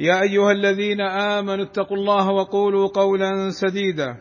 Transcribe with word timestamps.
يا 0.00 0.22
أيها 0.22 0.52
الذين 0.52 1.00
آمنوا 1.00 1.64
اتقوا 1.64 1.96
الله 1.96 2.30
وقولوا 2.30 2.88
قولا 2.88 3.50
سديدا. 3.50 4.16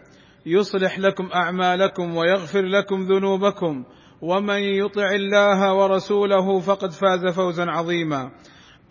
يصلح 0.46 1.00
لكم 1.00 1.30
أعمالكم 1.36 2.16
ويغفر 2.16 2.62
لكم 2.62 3.04
ذنوبكم. 3.04 3.84
ومن 4.22 4.60
يطع 4.60 5.10
الله 5.12 5.74
ورسوله 5.74 6.60
فقد 6.60 6.92
فاز 6.92 7.36
فوزا 7.36 7.66
عظيما. 7.66 8.32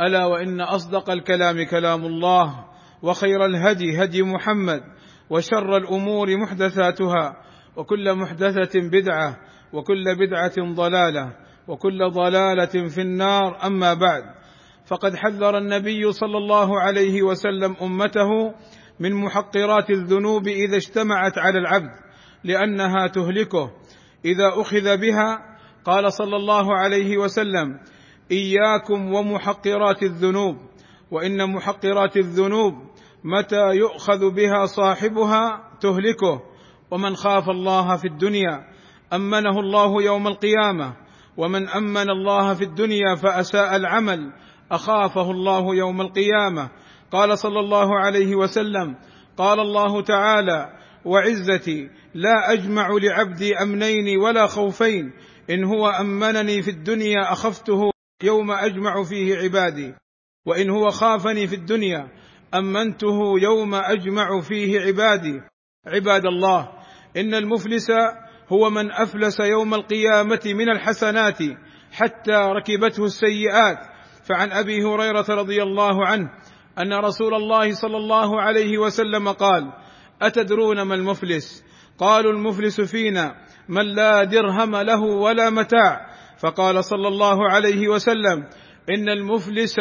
ألا 0.00 0.26
وإن 0.26 0.60
أصدق 0.60 1.10
الكلام 1.10 1.62
كلام 1.62 2.04
الله 2.04 2.64
وخير 3.02 3.44
الهدي 3.44 4.04
هدي 4.04 4.22
محمد 4.22 4.82
وشر 5.30 5.76
الأمور 5.76 6.36
محدثاتها 6.36 7.36
وكل 7.76 8.14
محدثة 8.14 8.80
بدعة 8.92 9.36
وكل 9.72 10.04
بدعة 10.18 10.74
ضلالة 10.74 11.32
وكل 11.68 12.10
ضلالة 12.10 12.88
في 12.88 13.00
النار. 13.00 13.66
أما 13.66 13.94
بعد 13.94 14.22
فقد 14.90 15.16
حذر 15.16 15.58
النبي 15.58 16.12
صلى 16.12 16.38
الله 16.38 16.80
عليه 16.80 17.22
وسلم 17.22 17.76
أمته 17.82 18.54
من 19.00 19.14
محقرات 19.14 19.90
الذنوب 19.90 20.48
إذا 20.48 20.76
اجتمعت 20.76 21.38
على 21.38 21.58
العبد 21.58 21.90
لأنها 22.44 23.06
تهلكه. 23.06 23.70
إذا 24.24 24.48
أخذ 24.60 24.96
بها 24.96 25.38
قال 25.84 26.12
صلى 26.12 26.36
الله 26.36 26.74
عليه 26.74 27.18
وسلم 27.18 27.80
إياكم 28.30 29.14
ومحقرات 29.14 30.02
الذنوب 30.02 30.56
وإن 31.10 31.52
محقرات 31.52 32.16
الذنوب 32.16 32.74
متى 33.24 33.70
يؤخذ 33.74 34.30
بها 34.30 34.66
صاحبها 34.66 35.70
تهلكه. 35.80 36.42
ومن 36.90 37.16
خاف 37.16 37.50
الله 37.50 37.96
في 37.96 38.08
الدنيا 38.08 38.64
أمنه 39.12 39.60
الله 39.60 40.02
يوم 40.02 40.26
القيامة 40.26 40.96
ومن 41.36 41.68
أمن 41.68 42.10
الله 42.10 42.54
في 42.54 42.64
الدنيا 42.64 43.14
فأساء 43.14 43.76
العمل. 43.76 44.32
أخافه 44.70 45.30
الله 45.30 45.74
يوم 45.74 46.00
القيامة. 46.00 46.70
قال 47.10 47.38
صلى 47.38 47.60
الله 47.60 47.98
عليه 47.98 48.34
وسلم 48.34 48.96
قال 49.36 49.60
الله 49.60 50.02
تعالى 50.02 50.72
وعزتي 51.04 51.90
لا 52.14 52.52
أجمع 52.52 52.88
لعبدي 53.02 53.56
أمنين 53.56 54.18
ولا 54.18 54.46
خوفين. 54.46 55.12
إن 55.50 55.64
هو 55.64 55.88
أمنني 55.88 56.62
في 56.62 56.70
الدنيا 56.70 57.32
أخفته 57.32 57.90
يوم 58.22 58.50
أجمع 58.50 59.02
فيه 59.04 59.36
عبادي. 59.36 59.94
وإن 60.46 60.70
هو 60.70 60.90
خافني 60.90 61.46
في 61.46 61.54
الدنيا 61.54 62.08
أمنته 62.54 63.40
يوم 63.42 63.74
أجمع 63.74 64.40
فيه 64.40 64.80
عبادي. 64.80 65.40
عباد 65.86 66.26
الله 66.26 66.68
إن 67.16 67.34
المفلس 67.34 67.90
هو 68.52 68.70
من 68.70 68.92
أفلس 68.92 69.40
يوم 69.40 69.74
القيامة 69.74 70.40
من 70.46 70.70
الحسنات 70.70 71.38
حتى 71.92 72.32
ركبته 72.32 73.04
السيئات. 73.04 73.89
فعن 74.22 74.52
أبي 74.52 74.84
هريرة 74.84 75.26
رضي 75.28 75.62
الله 75.62 76.06
عنه 76.06 76.30
أن 76.78 76.92
رسول 76.92 77.34
الله 77.34 77.74
صلى 77.74 77.96
الله 77.96 78.40
عليه 78.40 78.78
وسلم 78.78 79.28
قال 79.28 79.72
أتدرون 80.22 80.82
ما 80.82 80.94
المفلس؟ 80.94 81.64
قالوا 81.98 82.32
المفلس 82.32 82.80
فينا 82.80 83.34
من 83.68 83.94
لا 83.94 84.24
درهم 84.24 84.76
له 84.76 85.00
ولا 85.00 85.50
متاع. 85.50 86.10
فقال 86.40 86.84
صلى 86.84 87.08
الله 87.08 87.50
عليه 87.50 87.88
وسلم 87.88 88.48
إن 88.90 89.08
المفلس 89.08 89.76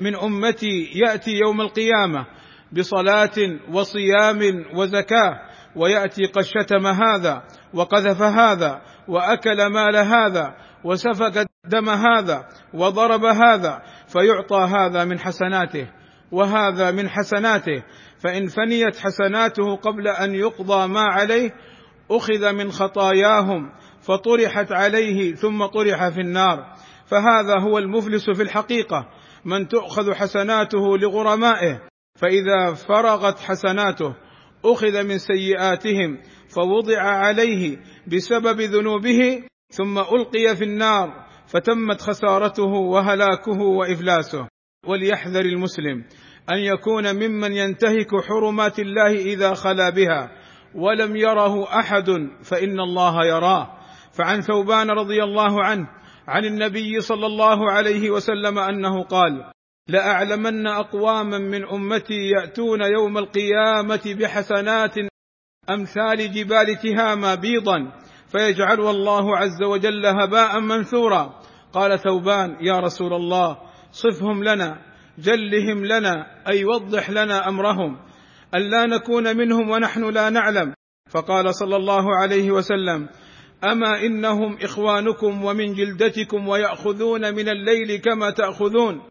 من 0.00 0.16
أمتي 0.16 0.90
يأتي 0.94 1.30
يوم 1.30 1.60
القيامة 1.60 2.26
بصلاة 2.72 3.58
وصيام 3.72 4.40
وزكاة 4.74 5.40
ويأتي 5.76 6.24
قد 6.24 6.42
شتم 6.42 6.86
هذا 6.86 7.42
وقذف 7.74 8.22
هذا 8.22 8.82
وأكل 9.08 9.66
مال 9.66 9.96
هذا 9.96 10.54
وسفك 10.84 11.46
دم 11.66 11.88
هذا 11.88 12.48
وضرب 12.74 13.24
هذا 13.24 13.82
فيعطى 14.08 14.56
هذا 14.56 15.04
من 15.04 15.18
حسناته 15.18 15.88
وهذا 16.32 16.90
من 16.90 17.08
حسناته. 17.08 17.82
فإن 18.18 18.46
فنيت 18.46 18.96
حسناته 18.96 19.76
قبل 19.76 20.08
أن 20.08 20.34
يقضى 20.34 20.86
ما 20.88 21.00
عليه 21.00 21.50
أخذ 22.10 22.52
من 22.52 22.72
خطاياهم 22.72 23.72
فطرحت 24.00 24.72
عليه 24.72 25.34
ثم 25.34 25.66
طرح 25.66 26.08
في 26.08 26.20
النار. 26.20 26.74
فهذا 27.06 27.60
هو 27.60 27.78
المفلس 27.78 28.30
في 28.30 28.42
الحقيقة 28.42 29.08
من 29.44 29.68
تؤخذ 29.68 30.14
حسناته 30.14 30.98
لغرمائه. 30.98 31.80
فإذا 32.20 32.74
فرغت 32.74 33.38
حسناته 33.38 34.14
أخذ 34.64 35.02
من 35.02 35.18
سيئاتهم 35.18 36.18
فوضع 36.48 37.00
عليه 37.00 37.78
بسبب 38.06 38.60
ذنوبه 38.60 39.42
ثم 39.70 39.98
ألقي 39.98 40.56
في 40.56 40.64
النار. 40.64 41.23
فتمت 41.54 42.00
خسارته 42.00 42.72
وهلاكه 42.72 43.60
وإفلاسه. 43.60 44.48
وليحذر 44.86 45.40
المسلم 45.40 46.04
أن 46.52 46.58
يكون 46.58 47.14
ممن 47.16 47.52
ينتهك 47.52 48.24
حرمات 48.28 48.78
الله 48.78 49.10
إذا 49.10 49.54
خلا 49.54 49.90
بها. 49.90 50.30
ولم 50.74 51.16
يره 51.16 51.78
أحد 51.78 52.06
فإن 52.42 52.80
الله 52.80 53.26
يراه. 53.26 53.78
فعن 54.18 54.40
ثوبان 54.40 54.90
رضي 54.90 55.22
الله 55.22 55.64
عنه 55.64 55.88
عن 56.28 56.44
النبي 56.44 57.00
صلى 57.00 57.26
الله 57.26 57.70
عليه 57.70 58.10
وسلم 58.10 58.58
أنه 58.58 59.02
قال 59.02 59.50
لأعلمن 59.88 60.66
أقواما 60.66 61.38
من 61.38 61.64
أمتي 61.64 62.28
يأتون 62.28 62.80
يوم 62.82 63.18
القيامة 63.18 64.16
بحسنات 64.20 64.94
أمثال 65.70 66.32
جبال 66.32 66.78
تهامى 66.82 67.36
بيضا 67.36 67.92
فيجعلها 68.28 68.90
الله 68.90 69.36
عز 69.36 69.62
وجل 69.62 70.06
هباء 70.06 70.60
منثورا. 70.60 71.40
قال 71.74 71.98
ثوبان 71.98 72.56
يا 72.60 72.80
رسول 72.80 73.12
الله 73.12 73.58
صفهم 73.90 74.44
لنا 74.44 74.78
جلهم 75.18 75.84
لنا 75.84 76.26
أي 76.48 76.64
وضح 76.64 77.10
لنا 77.10 77.48
أمرهم 77.48 77.96
الا 78.54 78.86
نكون 78.86 79.36
منهم 79.36 79.70
ونحن 79.70 80.10
لا 80.10 80.30
نعلم. 80.30 80.74
فقال 81.10 81.54
صلى 81.54 81.76
الله 81.76 82.16
عليه 82.16 82.50
وسلم 82.50 83.08
أما 83.64 84.00
إنهم 84.06 84.58
إخوانكم 84.62 85.44
ومن 85.44 85.74
جلدتكم 85.74 86.48
ويأخذون 86.48 87.34
من 87.34 87.48
الليل 87.48 87.96
كما 87.96 88.30
تأخذون 88.30 89.02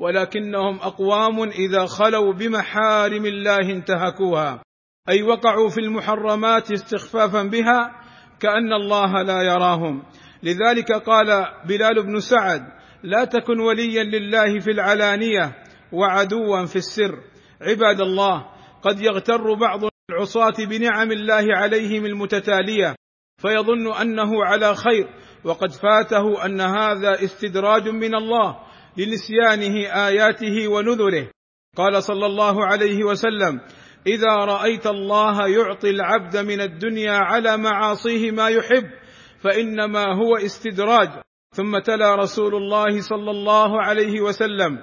ولكنهم 0.00 0.76
أقوام 0.76 1.42
إذا 1.42 1.86
خلوا 1.86 2.32
بمحارم 2.32 3.26
الله 3.26 3.70
انتهكوها 3.70 4.62
أي 5.08 5.22
وقعوا 5.22 5.68
في 5.68 5.80
المحرمات 5.80 6.72
استخفافا 6.72 7.42
بها 7.42 8.02
كأن 8.40 8.72
الله 8.72 9.22
لا 9.22 9.42
يراهم. 9.42 10.02
لذلك 10.42 10.92
قال 10.92 11.46
بلال 11.68 12.02
بن 12.02 12.20
سعد 12.20 12.62
لا 13.02 13.24
تكن 13.24 13.60
وليا 13.60 14.04
لله 14.04 14.58
في 14.58 14.70
العلانية 14.70 15.56
وعدوا 15.92 16.66
في 16.66 16.76
السر. 16.76 17.18
عباد 17.60 18.00
الله 18.00 18.46
قد 18.82 19.00
يغتر 19.00 19.54
بعض 19.54 19.80
العصاة 20.10 20.66
بنعم 20.68 21.12
الله 21.12 21.56
عليهم 21.56 22.06
المتتالية 22.06 22.94
فيظن 23.42 23.94
أنه 24.00 24.44
على 24.44 24.74
خير 24.74 25.08
وقد 25.44 25.72
فاته 25.72 26.44
أن 26.46 26.60
هذا 26.60 27.24
استدراج 27.24 27.88
من 27.88 28.14
الله 28.14 28.58
لنسيانه 28.96 30.06
آياته 30.08 30.68
ونذره. 30.68 31.30
قال 31.76 32.02
صلى 32.02 32.26
الله 32.26 32.66
عليه 32.66 33.04
وسلم 33.04 33.60
إذا 34.06 34.34
رأيت 34.34 34.86
الله 34.86 35.48
يعطي 35.48 35.90
العبد 35.90 36.36
من 36.36 36.60
الدنيا 36.60 37.12
على 37.12 37.56
معاصيه 37.56 38.30
ما 38.30 38.48
يحب 38.48 39.01
فإنما 39.42 40.04
هو 40.04 40.36
استدراج. 40.36 41.08
ثم 41.54 41.78
تلا 41.78 42.14
رسول 42.14 42.54
الله 42.54 43.00
صلى 43.00 43.30
الله 43.30 43.82
عليه 43.82 44.20
وسلم. 44.20 44.78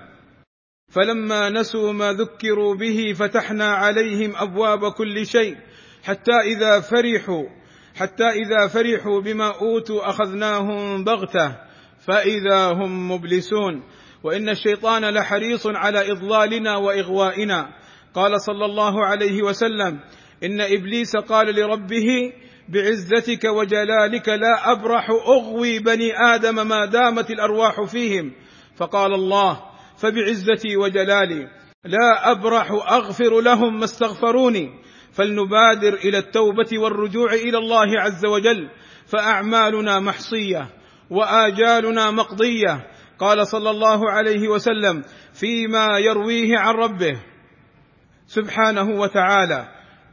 فلما 0.91 1.49
نسوا 1.49 1.93
ما 1.93 2.13
ذكروا 2.13 2.75
به 2.75 3.13
فتحنا 3.13 3.67
عليهم 3.67 4.35
أبواب 4.35 4.91
كل 4.91 5.25
شيء. 5.25 5.55
حتى 6.03 6.37
إذا 6.43 6.79
فرحوا 6.79 7.43
حتى 7.95 8.23
إذا 8.23 8.67
فرحوا 8.67 9.21
بما 9.21 9.53
أوتوا 9.61 10.09
أخذناهم 10.09 11.03
بغتة. 11.03 11.55
فإذا 12.07 12.71
هم 12.71 13.11
مبلسون. 13.11 13.83
وإن 14.23 14.49
الشيطان 14.49 15.05
لحريص 15.05 15.67
على 15.67 16.11
إضلالنا 16.11 16.77
وإغوائنا. 16.77 17.69
قال 18.13 18.41
صلى 18.41 18.65
الله 18.65 19.05
عليه 19.05 19.43
وسلم 19.43 19.99
إن 20.43 20.61
إبليس 20.61 21.17
قال 21.17 21.55
لربه 21.55 22.33
بعزتك 22.73 23.43
وجلالك 23.43 24.29
لا 24.29 24.71
أبرح 24.71 25.09
أغوي 25.09 25.79
بني 25.79 26.11
آدم 26.35 26.67
ما 26.67 26.85
دامت 26.85 27.31
الأرواح 27.31 27.83
فيهم. 27.83 28.31
فقال 28.75 29.13
الله 29.13 29.59
فبعزتي 29.97 30.77
وجلالي 30.77 31.47
لا 31.85 32.31
أبرح 32.31 32.71
أغفر 32.71 33.41
لهم 33.41 33.79
ما 33.79 33.85
استغفروني. 33.85 34.69
فلنبادر 35.11 35.93
إلى 35.93 36.17
التوبة 36.17 36.79
والرجوع 36.79 37.33
إلى 37.33 37.57
الله 37.57 37.99
عز 37.99 38.25
وجل 38.25 38.69
فأعمالنا 39.05 39.99
محصية 39.99 40.69
وآجالنا 41.09 42.11
مقضية. 42.11 42.87
قال 43.19 43.47
صلى 43.47 43.69
الله 43.69 44.11
عليه 44.11 44.47
وسلم 44.47 45.03
فيما 45.33 45.97
يرويه 45.97 46.57
عن 46.57 46.73
ربه 46.73 47.19
سبحانه 48.27 48.89
وتعالى 48.89 49.67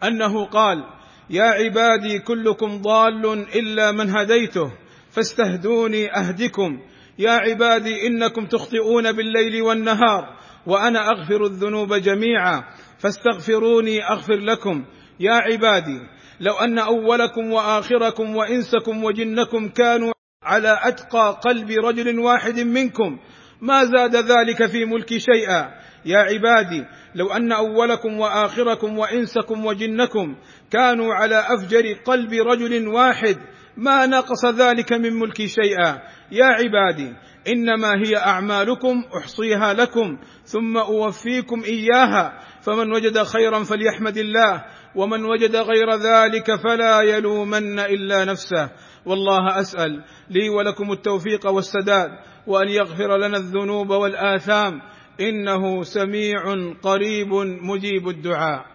أنه 0.04 0.44
قال 0.44 0.84
يا 1.30 1.44
عبادي 1.44 2.18
كلكم 2.18 2.82
ضال 2.82 3.26
إلا 3.54 3.92
من 3.92 4.10
هديته 4.16 4.72
فاستهدوني 5.10 6.16
أهدكم. 6.16 6.80
يا 7.18 7.30
عبادي 7.30 8.06
إنكم 8.06 8.46
تخطئون 8.46 9.12
بالليل 9.12 9.62
والنهار 9.62 10.36
وأنا 10.66 11.08
أغفر 11.10 11.44
الذنوب 11.44 11.94
جميعا 11.94 12.64
فاستغفروني 12.98 14.04
أغفر 14.04 14.36
لكم. 14.36 14.84
يا 15.20 15.32
عبادي 15.32 16.00
لو 16.40 16.54
أن 16.54 16.78
أولكم 16.78 17.52
وآخركم 17.52 18.36
وإنسكم 18.36 19.04
وجنكم 19.04 19.68
كانوا 19.68 20.12
على 20.42 20.78
أتقى 20.82 21.40
قلب 21.44 21.70
رجل 21.70 22.18
واحد 22.18 22.60
منكم 22.60 23.18
ما 23.60 23.84
زاد 23.84 24.16
ذلك 24.16 24.66
في 24.66 24.84
ملكي 24.84 25.18
شيئا. 25.20 25.85
يا 26.06 26.18
عبادي 26.18 26.84
لو 27.14 27.32
أن 27.32 27.52
أولكم 27.52 28.20
وآخركم 28.20 28.98
وإنسكم 28.98 29.66
وجنكم 29.66 30.36
كانوا 30.70 31.14
على 31.14 31.44
أفجر 31.48 31.92
قلب 32.04 32.32
رجل 32.32 32.88
واحد 32.88 33.36
ما 33.76 34.06
نقص 34.06 34.44
ذلك 34.44 34.92
من 34.92 35.12
ملكي 35.12 35.48
شيئا. 35.48 36.02
يا 36.32 36.44
عبادي 36.44 37.12
إنما 37.48 37.88
هي 38.06 38.16
أعمالكم 38.16 39.04
أحصيها 39.18 39.72
لكم 39.72 40.18
ثم 40.44 40.76
أوفيكم 40.76 41.62
إياها 41.64 42.38
فمن 42.60 42.92
وجد 42.92 43.22
خيرا 43.22 43.64
فليحمد 43.64 44.16
الله 44.16 44.64
ومن 44.94 45.24
وجد 45.24 45.56
غير 45.56 45.94
ذلك 45.94 46.54
فلا 46.54 47.00
يلومن 47.00 47.78
إلا 47.78 48.24
نفسه. 48.24 48.70
والله 49.06 49.60
أسأل 49.60 50.04
لي 50.30 50.48
ولكم 50.48 50.92
التوفيق 50.92 51.46
والسداد 51.46 52.10
وأن 52.46 52.68
يغفر 52.68 53.16
لنا 53.16 53.36
الذنوب 53.36 53.90
والآثام 53.90 54.80
إنه 55.20 55.82
سميع 55.82 56.42
قريب 56.82 57.28
مجيب 57.62 58.08
الدعاء. 58.08 58.66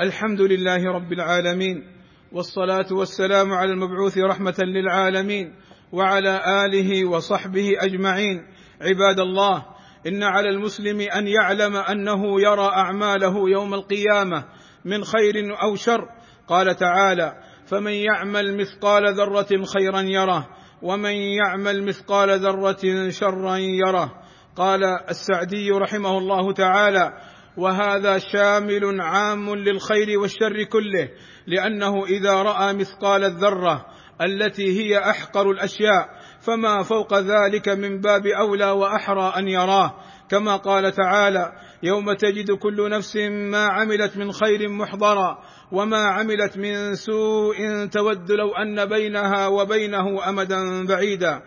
الحمد 0.00 0.40
لله 0.40 0.92
رب 0.92 1.12
العالمين 1.12 1.84
والصلاة 2.32 2.86
والسلام 2.92 3.52
على 3.52 3.72
المبعوث 3.72 4.18
رحمة 4.18 4.56
للعالمين 4.58 5.54
وعلى 5.92 6.40
آله 6.66 7.08
وصحبه 7.08 7.72
أجمعين. 7.80 8.46
عباد 8.80 9.20
الله 9.20 9.66
إن 10.06 10.22
على 10.22 10.48
المسلم 10.48 11.00
أن 11.00 11.28
يعلم 11.28 11.76
أنه 11.76 12.40
يرى 12.40 12.68
أعماله 12.68 13.50
يوم 13.50 13.74
القيامة 13.74 14.44
من 14.84 15.04
خير 15.04 15.62
أو 15.62 15.76
شر. 15.76 16.08
قال 16.48 16.76
تعالى 16.76 17.42
فمن 17.66 17.92
يعمل 17.92 18.56
مثقال 18.56 19.14
ذرة 19.14 19.64
خيرا 19.64 20.00
يره 20.00 20.48
ومن 20.82 21.12
يعمل 21.12 21.84
مثقال 21.84 22.40
ذرة 22.40 23.10
شرا 23.10 23.56
يره. 23.56 24.19
قال 24.60 24.84
السعدي 24.84 25.70
رحمه 25.70 26.18
الله 26.18 26.52
تعالى 26.52 27.12
وهذا 27.56 28.18
شامل 28.18 29.00
عام 29.00 29.54
للخير 29.54 30.18
والشر 30.18 30.62
كله 30.62 31.08
لأنه 31.46 32.04
إذا 32.04 32.42
رأى 32.42 32.72
مثقال 32.72 33.24
الذرة 33.24 33.86
التي 34.22 34.80
هي 34.80 34.98
أحقر 34.98 35.50
الأشياء 35.50 36.08
فما 36.40 36.82
فوق 36.82 37.18
ذلك 37.18 37.68
من 37.68 38.00
باب 38.00 38.26
أولى 38.26 38.70
وأحرى 38.70 39.32
أن 39.36 39.48
يراه. 39.48 39.94
كما 40.30 40.56
قال 40.56 40.92
تعالى 40.92 41.52
يوم 41.82 42.12
تجد 42.12 42.50
كل 42.50 42.90
نفس 42.90 43.16
ما 43.26 43.66
عملت 43.66 44.16
من 44.16 44.32
خير 44.32 44.68
محضرا 44.68 45.38
وما 45.72 46.04
عملت 46.04 46.58
من 46.58 46.94
سوء 46.94 47.86
تود 47.86 48.32
لو 48.32 48.52
أن 48.52 48.86
بينها 48.86 49.46
وبينه 49.46 50.28
أمدا 50.28 50.86
بعيدا. 50.86 51.42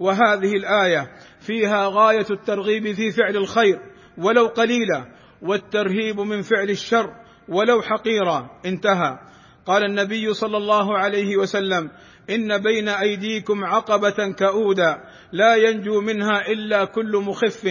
وهذه 0.00 0.52
الآية 0.56 1.10
فيها 1.40 1.86
غاية 1.86 2.26
الترغيب 2.30 2.92
في 2.92 3.10
فعل 3.10 3.36
الخير 3.36 3.78
ولو 4.18 4.46
قليلا 4.46 5.04
والترهيب 5.42 6.20
من 6.20 6.42
فعل 6.42 6.70
الشر 6.70 7.10
ولو 7.48 7.82
حقيرا. 7.82 8.50
انتهى. 8.66 9.18
قال 9.66 9.84
النبي 9.84 10.34
صلى 10.34 10.56
الله 10.56 10.98
عليه 10.98 11.36
وسلم 11.36 11.90
إن 12.30 12.58
بين 12.58 12.88
أيديكم 12.88 13.64
عقبة 13.64 14.32
كؤودا 14.38 14.96
لا 15.32 15.56
ينجو 15.56 16.00
منها 16.00 16.46
إلا 16.48 16.84
كل 16.84 17.16
مخف 17.16 17.64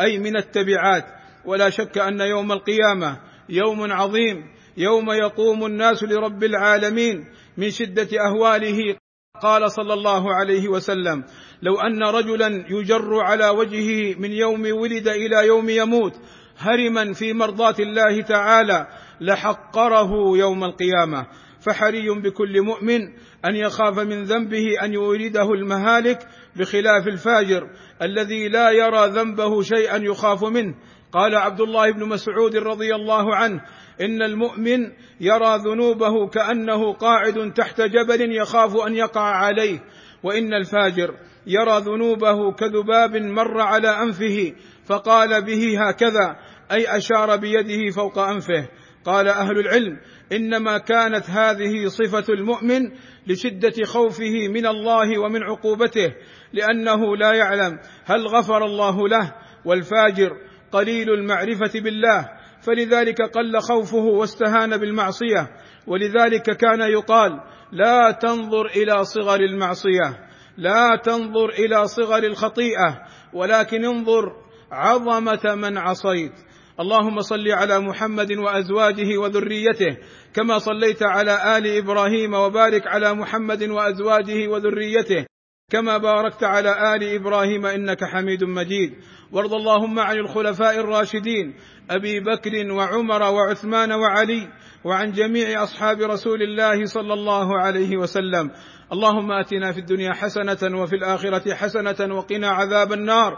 أي 0.00 0.18
من 0.18 0.36
التبعات. 0.36 1.04
ولا 1.44 1.70
شك 1.70 1.98
أن 1.98 2.20
يوم 2.20 2.52
القيامة 2.52 3.20
يوم 3.48 3.92
عظيم 3.92 4.44
يوم 4.76 5.10
يقوم 5.10 5.66
الناس 5.66 6.04
لرب 6.04 6.44
العالمين 6.44 7.24
من 7.56 7.70
شدة 7.70 8.08
أهواله 8.26 8.96
قال 9.38 9.72
صلى 9.72 9.94
الله 9.94 10.34
عليه 10.34 10.68
وسلم 10.68 11.24
لو 11.62 11.80
أن 11.80 12.02
رجلا 12.02 12.64
يجر 12.68 13.20
على 13.20 13.48
وجهه 13.48 14.14
من 14.18 14.32
يوم 14.32 14.60
ولد 14.60 15.08
إلى 15.08 15.46
يوم 15.46 15.68
يموت 15.68 16.12
هرما 16.58 17.12
في 17.12 17.32
مرضاه 17.32 17.74
الله 17.80 18.20
تعالى 18.22 18.86
لحقره 19.20 20.38
يوم 20.38 20.64
القيامة. 20.64 21.26
فحري 21.60 22.10
بكل 22.10 22.62
مؤمن 22.62 23.00
أن 23.44 23.54
يخاف 23.54 23.98
من 23.98 24.22
ذنبه 24.22 24.64
أن 24.82 24.92
يورده 24.92 25.52
المهالك 25.52 26.18
بخلاف 26.56 27.06
الفاجر 27.06 27.70
الذي 28.02 28.48
لا 28.48 28.70
يرى 28.70 29.06
ذنبه 29.06 29.62
شيئا 29.62 29.96
يخاف 29.96 30.44
منه. 30.44 30.74
قال 31.12 31.34
عبد 31.34 31.60
الله 31.60 31.92
بن 31.92 32.08
مسعود 32.08 32.56
رضي 32.56 32.94
الله 32.94 33.34
عنه 33.34 33.60
إن 34.00 34.22
المؤمن 34.22 34.92
يرى 35.20 35.56
ذنوبه 35.56 36.28
كأنه 36.28 36.92
قاعد 36.92 37.52
تحت 37.52 37.80
جبل 37.80 38.36
يخاف 38.36 38.76
أن 38.86 38.94
يقع 38.94 39.20
عليه 39.20 39.78
وإن 40.22 40.54
الفاجر 40.54 41.14
يرى 41.46 41.80
ذنوبه 41.80 42.52
كذباب 42.52 43.16
مر 43.16 43.60
على 43.60 43.88
أنفه 43.88 44.52
فقال 44.86 45.44
به 45.44 45.88
هكذا 45.88 46.36
أي 46.72 46.96
أشار 46.96 47.36
بيده 47.36 47.90
فوق 47.90 48.18
أنفه. 48.18 48.68
قال 49.04 49.28
أهل 49.28 49.58
العلم 49.58 49.98
إنما 50.32 50.78
كانت 50.78 51.30
هذه 51.30 51.86
صفة 51.86 52.32
المؤمن 52.32 52.90
لشدة 53.26 53.84
خوفه 53.84 54.48
من 54.48 54.66
الله 54.66 55.18
ومن 55.18 55.42
عقوبته 55.42 56.14
لأنه 56.52 57.16
لا 57.16 57.32
يعلم 57.32 57.78
هل 58.04 58.26
غفر 58.26 58.64
الله 58.64 59.08
له 59.08 59.34
والفاجر 59.64 60.36
قليل 60.72 61.10
المعرفة 61.10 61.80
بالله 61.80 62.28
فلذلك 62.60 63.22
قل 63.22 63.60
خوفه 63.60 64.04
واستهان 64.04 64.76
بالمعصية. 64.76 65.50
ولذلك 65.86 66.56
كان 66.56 66.80
يقال 66.80 67.40
لا 67.72 68.10
تنظر 68.10 68.66
إلى 68.66 69.04
صغر 69.04 69.40
المعصية 69.40 70.30
لا 70.56 70.96
تنظر 71.04 71.48
إلى 71.48 71.86
صغر 71.86 72.22
الخطيئة 72.24 72.98
ولكن 73.32 73.84
انظر 73.84 74.32
عظمة 74.72 75.54
من 75.54 75.78
عصيت. 75.78 76.32
اللهم 76.80 77.20
صل 77.20 77.48
على 77.48 77.80
محمد 77.80 78.32
وأزواجه 78.32 79.18
وذريته 79.18 79.96
كما 80.34 80.58
صليت 80.58 81.02
على 81.02 81.58
آل 81.58 81.66
إبراهيم 81.76 82.34
وبارك 82.34 82.86
على 82.86 83.14
محمد 83.14 83.62
وأزواجه 83.62 84.48
وذريته 84.48 85.29
كما 85.70 85.98
باركت 85.98 86.44
على 86.44 86.96
آل 86.96 87.14
إبراهيم 87.14 87.66
إنك 87.66 88.04
حميد 88.04 88.44
مجيد. 88.44 88.94
وارض 89.32 89.54
اللهم 89.54 89.98
عن 89.98 90.16
الخلفاء 90.16 90.80
الراشدين 90.80 91.54
أبي 91.90 92.20
بكر 92.20 92.72
وعمر 92.72 93.22
وعثمان 93.22 93.92
وعلي 93.92 94.48
وعن 94.84 95.12
جميع 95.12 95.62
أصحاب 95.62 96.00
رسول 96.00 96.42
الله 96.42 96.84
صلى 96.84 97.14
الله 97.14 97.58
عليه 97.58 97.96
وسلم. 97.96 98.50
اللهم 98.92 99.32
آتنا 99.32 99.72
في 99.72 99.80
الدنيا 99.80 100.12
حسنة 100.12 100.80
وفي 100.82 100.96
الآخرة 100.96 101.54
حسنة 101.54 102.14
وقنا 102.14 102.48
عذاب 102.48 102.92
النار. 102.92 103.36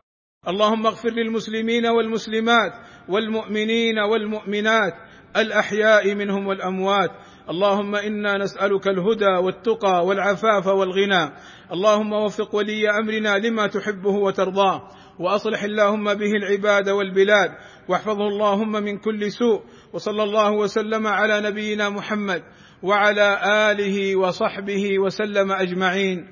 اللهم 0.48 0.86
اغفر 0.86 1.10
للمسلمين 1.10 1.86
والمسلمات 1.86 2.72
والمؤمنين 3.08 3.98
والمؤمنات 3.98 4.92
الأحياء 5.36 6.14
منهم 6.14 6.46
والأموات. 6.46 7.10
اللهم 7.50 7.94
إنا 7.94 8.38
نسألك 8.38 8.88
الهدى 8.88 9.36
والتقى 9.44 10.06
والعفاف 10.06 10.66
والغنى. 10.66 11.30
اللهم 11.72 12.12
وفق 12.12 12.54
ولي 12.54 12.90
أمرنا 12.90 13.38
لما 13.38 13.66
تحبه 13.66 14.10
وترضاه. 14.10 14.82
وأصلح 15.18 15.62
اللهم 15.62 16.14
به 16.14 16.32
العباد 16.32 16.88
والبلاد. 16.88 17.50
واحفظه 17.88 18.28
اللهم 18.28 18.72
من 18.72 18.98
كل 18.98 19.32
سوء. 19.32 19.62
وصلى 19.92 20.22
الله 20.22 20.52
وسلم 20.52 21.06
على 21.06 21.40
نبينا 21.40 21.88
محمد 21.88 22.42
وعلى 22.82 23.38
آله 23.70 24.16
وصحبه 24.16 24.98
وسلم 24.98 25.52
أجمعين. 25.52 26.26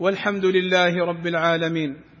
والحمد 0.00 0.44
لله 0.44 1.04
رب 1.04 1.26
العالمين. 1.26 2.13